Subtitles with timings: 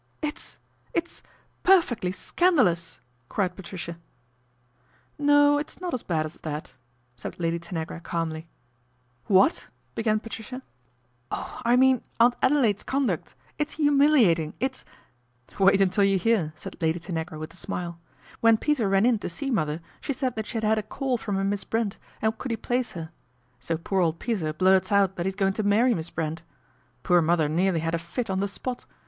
[0.23, 0.57] "It's
[0.95, 1.21] it's
[1.61, 3.99] perfectly scandalous!" cried Patricia."
[5.31, 6.73] No, it's not as bad as that,"
[7.15, 8.47] said Lady Tanagra calmly
[9.27, 10.63] "What?" began Patricia.
[11.29, 11.61] "Oh!
[11.63, 14.85] I mean 178 PATRICIA BRENT, SPINSTER Aunt Adelaide's conduct, it's humiliating, it's
[15.63, 17.99] ""Wait until you hear," said Lady Tanagra with a smile."
[18.41, 21.17] When Peter ran in to see mother, she said that she had had a call
[21.19, 23.11] from a Miss Brent and could he place her.
[23.59, 26.41] So poor old Peter blurts out that he's going to marry Miss Brent.
[27.03, 28.85] Poor mother nearly had a fit on the spot.